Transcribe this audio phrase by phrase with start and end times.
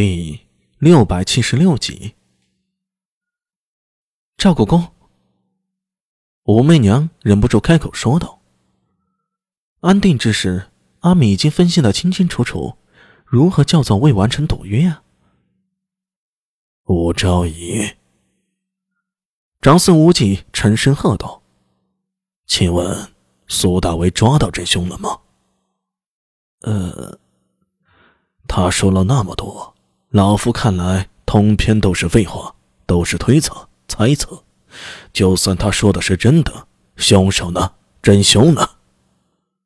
[0.00, 0.46] 第
[0.78, 2.14] 六百七十六集。
[4.36, 4.92] 赵国公，
[6.44, 8.40] 武媚娘忍不住开口说道
[9.82, 12.76] ：“安定之时，阿米已经分析的清清楚楚，
[13.24, 15.02] 如何叫做未完成赌约啊？”
[16.86, 17.96] 武昭仪，
[19.60, 21.42] 长孙无忌沉声喝道
[22.46, 23.12] ：“请问
[23.48, 25.22] 苏大为抓到真凶了吗？”
[26.62, 27.18] 呃，
[28.46, 29.74] 他说了那么多。
[30.10, 32.54] 老夫看来，通篇都是废话，
[32.86, 34.42] 都是推测、猜测。
[35.12, 37.72] 就算他说的是真的，凶手呢？
[38.00, 38.66] 真凶呢？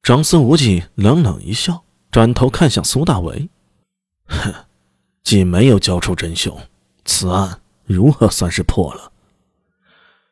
[0.00, 3.48] 长孙无忌冷冷一笑，转头看向苏大为
[4.26, 4.54] ：“哼，
[5.24, 6.56] 既没有交出真凶，
[7.04, 9.10] 此案如何算是破了？”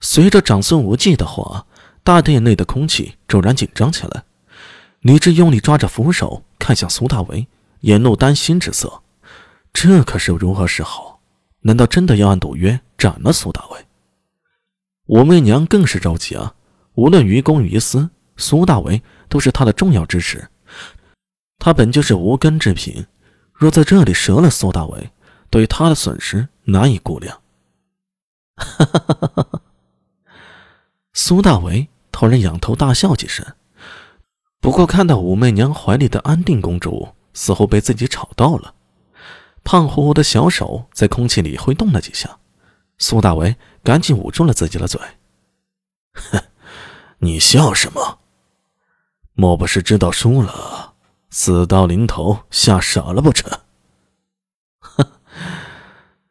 [0.00, 1.66] 随着长孙无忌的话，
[2.02, 4.24] 大殿内的空气骤然紧张起来。
[5.00, 7.46] 李治用力抓着扶手，看向苏大为，
[7.80, 9.02] 眼露担心之色。
[9.72, 11.20] 这可是如何是好？
[11.62, 13.86] 难道真的要按赌约斩了苏大为？
[15.06, 16.54] 武媚娘更是着急啊！
[16.94, 20.48] 无论于公于私，苏大为都是她的重要支持。
[21.58, 23.06] 他本就是无根之品，
[23.52, 25.10] 若在这里折了苏大为，
[25.50, 27.38] 对他的损失难以估量。
[28.56, 29.62] 哈哈哈哈哈！
[31.12, 33.44] 苏大为突然仰头大笑几声，
[34.60, 38.74] 不过看到武媚娘怀里的安定公主似乎被自己吵到了。
[39.62, 42.38] 胖乎乎的小手在空气里挥动了几下，
[42.98, 45.00] 苏大为赶紧捂住了自己的嘴。
[46.12, 46.42] 哼，
[47.18, 48.18] 你笑什么？
[49.34, 50.94] 莫不是知道输了，
[51.30, 53.60] 死到临头吓傻了不成？
[54.80, 55.06] 哼，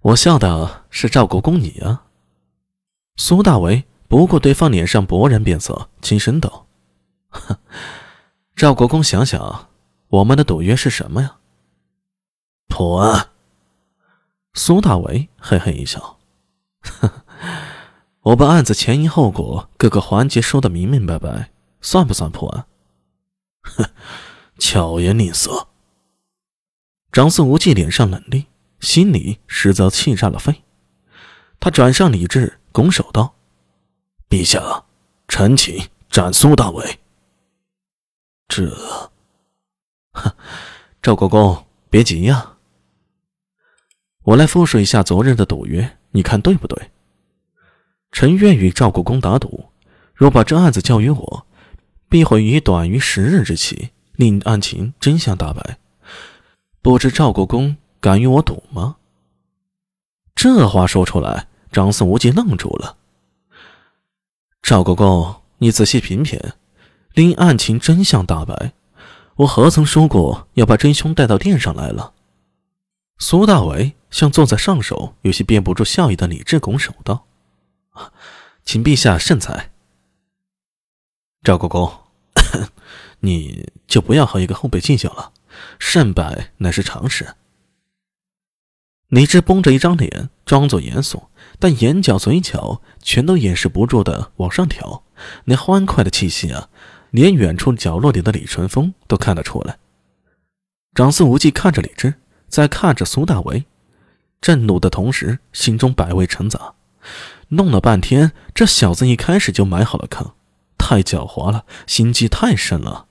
[0.00, 2.04] 我笑的是赵国公你啊。
[3.16, 6.66] 苏大为不顾对方脸上勃然变色，轻声道
[7.30, 7.56] ：“哼，
[8.54, 9.68] 赵国公想想，
[10.08, 11.36] 我们的赌约是什么呀？”
[12.76, 13.30] 破案。
[14.52, 16.18] 苏大为嘿嘿一笑
[18.20, 21.50] ：“我把案子前因后果各个环节说的明明白白，
[21.80, 22.66] 算不算破案？”
[23.64, 23.90] 哼，
[24.60, 25.68] 巧言令色。
[27.10, 28.44] 长孙无忌脸上冷厉，
[28.78, 30.62] 心里实则气炸了肺。
[31.58, 33.36] 他转向李治，拱手道
[34.28, 34.84] ：“陛下，
[35.28, 37.00] 臣请斩苏大为。”
[38.48, 38.70] 这，
[40.12, 40.30] 哼，
[41.00, 42.52] 赵国公别急呀。
[44.26, 46.90] 我来复述一下昨日的赌约，你看对不对？
[48.10, 49.66] 臣愿与赵国公打赌，
[50.14, 51.46] 若把这案子交于我，
[52.08, 55.78] 必会于短于十日之期令案情真相大白。
[56.82, 58.96] 不知赵国公敢与我赌吗？
[60.34, 62.96] 这话说出来，长孙无忌愣住了。
[64.60, 66.40] 赵国公，你仔细品品，
[67.14, 68.72] 令案情真相大白，
[69.36, 72.12] 我何曾说过要把真凶带到殿上来了？
[73.18, 73.94] 苏大为。
[74.10, 77.26] 向坐在上首有些憋不住笑意的李治拱手道
[78.64, 79.70] ：“请陛下慎裁。”
[81.42, 81.92] 赵国公，
[83.20, 85.32] 你就不要和一个后辈计较了，
[85.78, 87.34] 胜败乃是常事。
[89.08, 91.28] 李治绷着一张脸，装作严肃，
[91.60, 95.04] 但眼角、嘴角全都掩饰不住的往上挑，
[95.44, 96.68] 那欢快的气息啊，
[97.10, 99.78] 连远处角落里的李淳风都看得出来。
[100.92, 102.14] 长孙无忌看着李治，
[102.48, 103.66] 再看着苏大为。
[104.46, 106.74] 震怒的同时，心中百味陈杂。
[107.48, 110.34] 弄了半天，这小子一开始就埋好了坑，
[110.78, 113.06] 太狡猾了，心机太深了。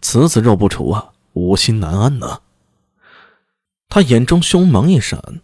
[0.00, 2.40] 此子若不除啊，吾心难安呐。
[3.88, 5.42] 他眼中凶芒一闪，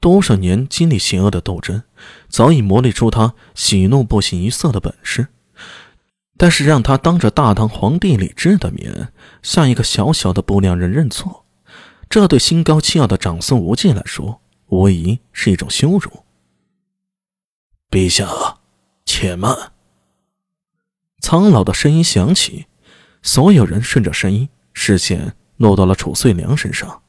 [0.00, 1.84] 多少年经历邪恶的斗争，
[2.28, 5.28] 早已磨砺出他喜怒不形于色的本事。
[6.36, 11.44] 但是让他当着大唐皇帝李治的面，向一个小小的不良人认错。
[12.10, 16.24] 这对心高气傲的长孙无忌来说，无疑是一种羞辱。
[17.90, 18.58] 陛下，
[19.04, 19.72] 且慢。
[21.20, 22.66] 苍老的声音响起，
[23.22, 27.02] 所有人顺着声音，视线落到了楚遂良身上。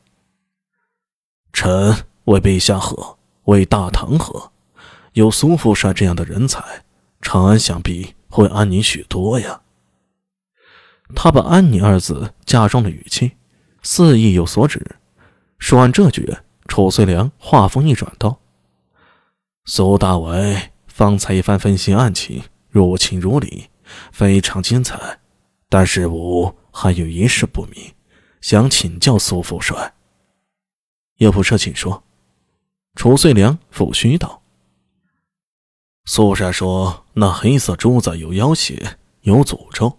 [1.53, 4.51] 臣为陛下和，为大唐和，
[5.13, 6.83] 有苏副帅这样的人才，
[7.21, 9.61] 长安想必会安宁许多呀。
[11.15, 13.33] 他把“安宁”二字加重了语气。
[13.81, 14.97] 肆意有所指，
[15.57, 16.37] 说完这句，
[16.69, 18.39] 楚遂良话锋一转道
[19.65, 23.67] ：“苏大伟方才一番分析案情，如情如理，
[24.13, 25.19] 非常精彩。
[25.67, 27.93] 但是吾还有一事不明，
[28.39, 29.95] 想请教苏副帅。”
[31.17, 32.03] 右仆射，请说。
[32.95, 34.41] 楚遂良抚须道
[36.05, 39.97] ：“苏帅说那黑色珠子有妖邪，有诅咒，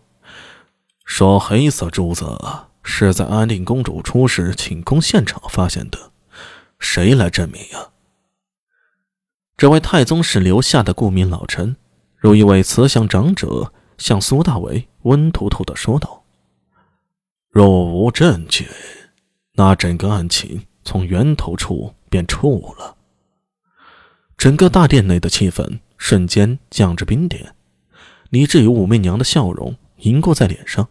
[1.05, 2.38] 说黑色珠子。”
[2.82, 6.11] 是在安定公主出事寝宫现场发现的，
[6.80, 7.90] 谁来证明呀？
[9.56, 11.76] 这位太宗时留下的顾命老臣，
[12.16, 16.24] 如一位慈祥长者，向苏大为温突突的说道
[17.50, 18.66] ：“若无证据，
[19.52, 22.96] 那整个案情从源头处便触了。”
[24.38, 27.54] 整个大殿内的气氛瞬间降至冰点，
[28.30, 30.88] 李治与武媚娘的笑容凝固在脸上，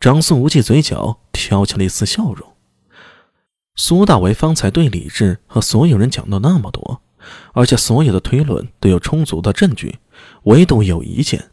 [0.00, 2.51] 长孙无忌嘴角挑起了一丝笑容。
[3.74, 7.00] 苏大为方才对李治和所有人讲了那么多，
[7.52, 9.98] 而且所有的推论都有充足的证据，
[10.44, 11.50] 唯独有一件，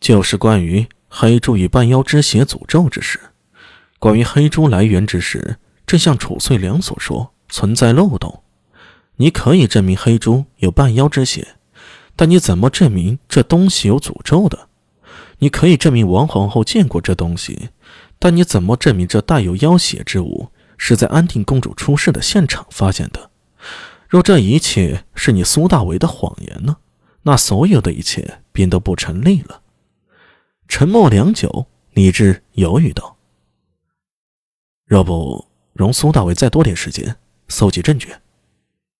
[0.00, 3.20] 就是关于黑猪与半妖之血诅咒之事。
[3.98, 8.42] 关于黑猪来源之事，正像楚遂良所说，存在漏洞。
[9.16, 11.56] 你可以证明黑猪有半妖之血，
[12.16, 14.68] 但你怎么证明这东西有诅咒的？
[15.40, 17.68] 你可以证明王皇后见过这东西，
[18.18, 20.48] 但你怎么证明这带有妖血之物？
[20.82, 23.30] 是在安定公主出事的现场发现的。
[24.08, 26.78] 若这一切是你苏大为的谎言呢？
[27.24, 29.60] 那所有的一切便都不成立了。
[30.66, 33.18] 沉默良久，李治犹豫道
[34.88, 37.14] ：“若不容苏大为再多点时间
[37.48, 38.08] 搜集证据。”